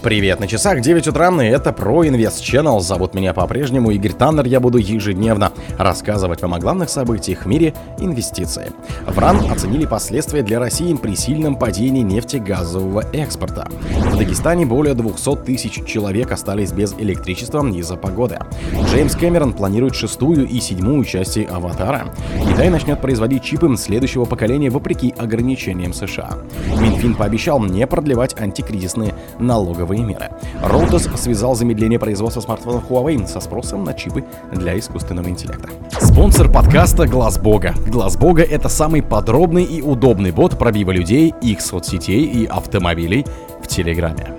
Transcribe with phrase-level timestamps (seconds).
[0.00, 2.78] Привет, на часах 9 утра, и это про Инвест Channel.
[2.78, 4.46] Зовут меня по-прежнему Игорь Таннер.
[4.46, 8.66] Я буду ежедневно рассказывать вам о главных событиях в мире инвестиций.
[9.08, 13.66] В РАН оценили последствия для России при сильном падении нефтегазового экспорта.
[14.12, 18.38] В Дагестане более 200 тысяч человек остались без электричества из-за погоды.
[18.84, 22.14] Джеймс Кэмерон планирует шестую и седьмую части «Аватара».
[22.48, 26.38] Китай начнет производить чипы следующего поколения вопреки ограничениям США.
[26.80, 30.30] Минфин пообещал не продлевать антикризисные налоговые налоговые меры.
[30.62, 35.68] Reuters связал замедление производства смартфонов Huawei со спросом на чипы для искусственного интеллекта.
[36.00, 37.74] Спонсор подкаста Глаз Бога.
[37.86, 43.24] Глаз Бога это самый подробный и удобный бот пробива людей, их соцсетей и автомобилей
[43.62, 44.34] в Телеграме.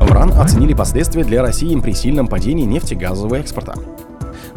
[0.00, 3.74] В РАН оценили последствия для России при сильном падении нефтегазового экспорта.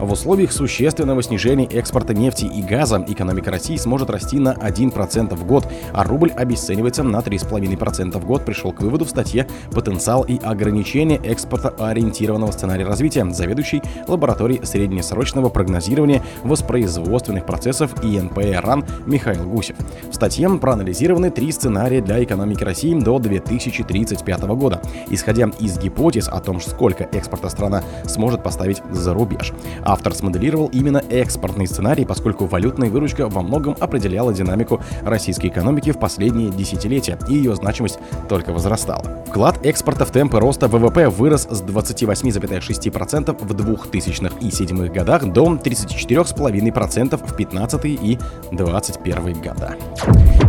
[0.02, 5.46] В условиях существенного снижения экспорта нефти и газа экономика России сможет расти на 1% в
[5.46, 10.40] год, а рубль обесценивается на 3,5% в год, пришел к выводу в статье «Потенциал и
[10.40, 19.76] ограничения экспорта ориентированного сценария развития» заведующий лабораторией среднесрочного прогнозирования воспроизводственных процессов ИНП РАН Михаил Гусев.
[20.10, 24.82] В статье проанализированы три сценария для экономики России до 2035 года,
[25.12, 29.54] исходя из гипотез о том, сколько экспорта страна сможет поставить за рубеж.
[29.92, 36.00] Автор смоделировал именно экспортный сценарий, поскольку валютная выручка во многом определяла динамику российской экономики в
[36.00, 39.21] последние десятилетия, и ее значимость только возрастала.
[39.32, 47.36] Вклад экспорта в темпы роста ВВП вырос с 28,6% в 2007 годах до 34,5% в
[47.38, 48.20] 15 и
[48.52, 49.78] 21 года.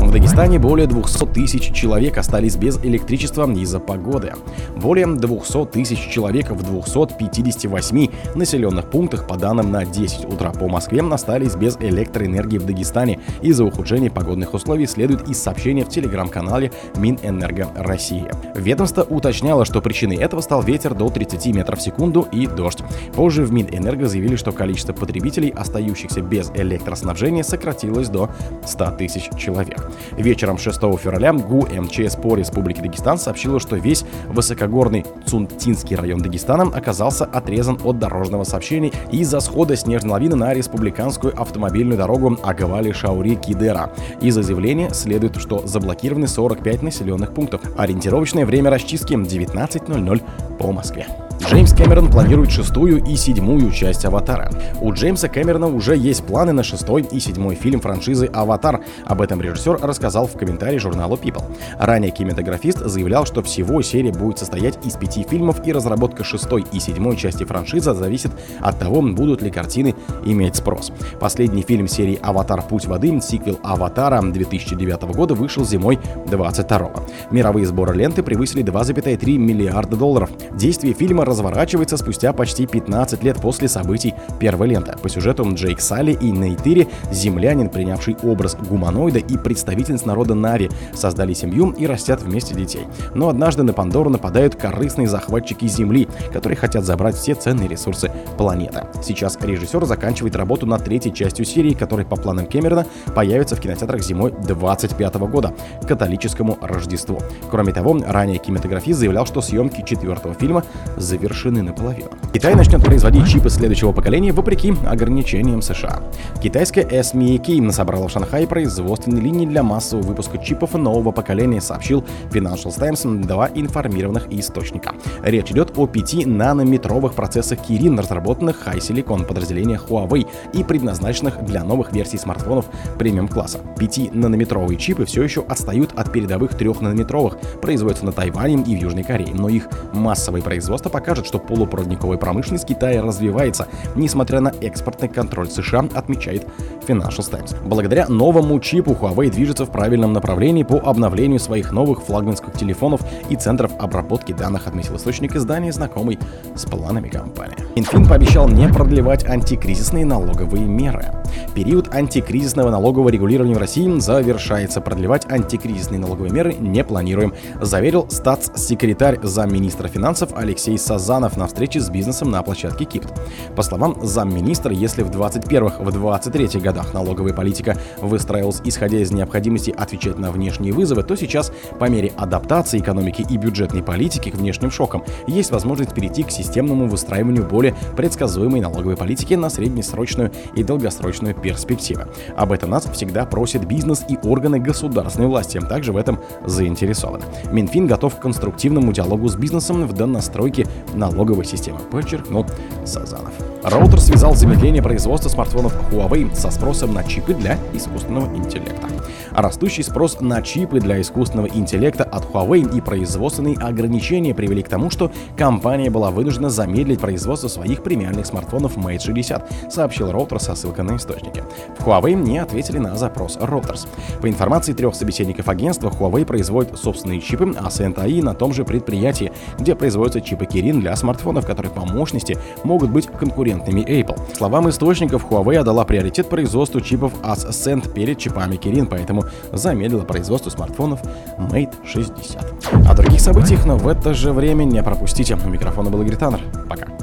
[0.01, 4.35] В Дагестане более 200 тысяч человек остались без электричества из-за погоды.
[4.77, 11.03] Более 200 тысяч человек в 258 населенных пунктах по данным на 10 утра по Москве
[11.03, 17.69] остались без электроэнергии в Дагестане из-за ухудшения погодных условий, следует из сообщения в телеграм-канале Минэнерго
[17.77, 18.29] России.
[18.73, 22.79] Ведомство уточняло, что причиной этого стал ветер до 30 метров в секунду и дождь.
[23.14, 28.30] Позже в Минэнерго заявили, что количество потребителей, остающихся без электроснабжения, сократилось до
[28.64, 29.91] 100 тысяч человек.
[30.13, 36.63] Вечером 6 февраля ГУ МЧС по Республике Дагестан сообщила, что весь высокогорный Цунтинский район Дагестана
[36.74, 43.91] оказался отрезан от дорожного сообщения из-за схода снежной лавины на республиканскую автомобильную дорогу Агавали-Шаури-Кидера.
[44.23, 47.61] Из-за заявления следует, что заблокированы 45 населенных пунктов.
[47.77, 51.06] Ориентировочное время расчистки 19.00 по Москве.
[51.45, 54.51] Джеймс Кэмерон планирует шестую и седьмую часть «Аватара».
[54.80, 58.80] У Джеймса Кэмерона уже есть планы на шестой и седьмой фильм франшизы «Аватар».
[59.05, 61.45] Об этом режиссер рассказал в комментарии журнала People.
[61.79, 66.79] Ранее кинематографист заявлял, что всего серия будет состоять из пяти фильмов, и разработка шестой и
[66.79, 68.30] седьмой части франшизы зависит
[68.61, 70.92] от того, будут ли картины иметь спрос.
[71.20, 72.63] Последний фильм серии «Аватар.
[72.63, 76.92] Путь воды», сиквел «Аватара» 2009 года вышел зимой 22
[77.30, 80.30] Мировые сборы ленты превысили 2,3 миллиарда долларов.
[80.53, 84.95] Действие фильма разворачивается спустя почти 15 лет после событий первой ленты.
[85.03, 91.33] По сюжету Джейк Салли и Нейтири, землянин, принявший образ гуманоида и представительниц народа Нави, создали
[91.33, 92.87] семью и растят вместе детей.
[93.15, 98.85] Но однажды на Пандору нападают корыстные захватчики Земли, которые хотят забрать все ценные ресурсы планеты.
[99.03, 104.03] Сейчас режиссер заканчивает работу над третьей частью серии, которая по планам Кэмерона появится в кинотеатрах
[104.03, 107.19] зимой 25 года, к католическому Рождеству.
[107.51, 110.63] Кроме того, ранее кинематографист заявлял, что съемки четвертого фильма
[110.97, 112.11] завершены завершены наполовину.
[112.33, 116.03] Китай начнет производить чипы следующего поколения вопреки ограничениям США.
[116.43, 122.75] Китайская SMEK собрала в Шанхае производственные линии для массового выпуска чипов нового поколения, сообщил Financial
[122.75, 124.95] Times два информированных источника.
[125.23, 131.62] Речь идет о 5 нанометровых процессах Kirin, разработанных High Silicon подразделения Huawei и предназначенных для
[131.62, 132.67] новых версий смартфонов
[132.99, 133.61] премиум-класса.
[133.77, 139.35] 5-нанометровые чипы все еще отстают от передовых 3-нанометровых, производятся на Тайване и в Южной Корее,
[139.35, 145.50] но их массовое производство пока покажет, что полупроводниковая промышленность Китая развивается, несмотря на экспортный контроль
[145.50, 146.46] США, отмечает
[146.88, 147.55] Financial Times.
[147.64, 153.37] Благодаря новому чипу Huawei движется в правильном направлении по обновлению своих новых флагманских телефонов и
[153.37, 156.19] центров обработки данных, отметил источник издания, знакомый
[156.55, 157.56] с планами компании.
[157.76, 161.12] Минфин пообещал не продлевать антикризисные налоговые меры.
[161.55, 164.81] Период антикризисного налогового регулирования в России завершается.
[164.81, 171.90] Продлевать антикризисные налоговые меры не планируем, заверил статс-секретарь замминистра финансов Алексей Сазанов на встрече с
[171.90, 173.12] бизнесом на площадке КИПТ.
[173.55, 179.70] По словам замминистра, если в 21-х, в 23-х годах налоговая политика выстраивалась исходя из необходимости
[179.70, 184.70] отвечать на внешние вызовы, то сейчас по мере адаптации экономики и бюджетной политики к внешним
[184.70, 191.22] шокам есть возможность перейти к системному выстраиванию более предсказуемой налоговой политики на среднесрочную и долгосрочную
[191.33, 192.09] перспективы.
[192.37, 197.25] Об этом нас всегда просит бизнес и органы государственной власти, также в этом заинтересованы.
[197.53, 202.47] Минфин готов к конструктивному диалогу с бизнесом в донастройке налоговой системы, подчеркнул
[202.85, 203.33] Сазанов.
[203.63, 208.89] Роутер связал замедление производства смартфонов Huawei со спросом на чипы для искусственного интеллекта.
[209.31, 214.91] Растущий спрос на чипы для искусственного интеллекта от Huawei и производственные ограничения привели к тому,
[214.91, 220.85] что компания была вынуждена замедлить производство своих премиальных смартфонов Mate 60, сообщил Reuters со ссылкой
[220.85, 221.43] на источники.
[221.79, 223.87] В Huawei не ответили на запрос Reuters.
[224.20, 229.32] По информации трех собеседников агентства, Huawei производит собственные чипы, а SNTI на том же предприятии,
[229.59, 234.19] где производятся чипы Kirin для смартфонов, которые по мощности могут быть конкурентными Apple.
[234.37, 241.00] Словам источников, Huawei отдала приоритет производству чипов Ascend перед чипами Kirin, поэтому замедлила производство смартфонов
[241.38, 242.88] Mate 60.
[242.88, 245.37] О других событиях, но в это же время не пропустите.
[245.44, 246.41] У микрофона был Игорь Таннер.
[246.69, 247.02] Пока.